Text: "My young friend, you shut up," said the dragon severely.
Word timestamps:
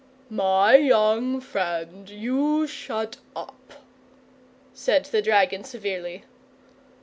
"My 0.31 0.77
young 0.77 1.39
friend, 1.41 2.09
you 2.09 2.65
shut 2.65 3.17
up," 3.35 3.85
said 4.73 5.05
the 5.05 5.21
dragon 5.21 5.63
severely. 5.63 6.23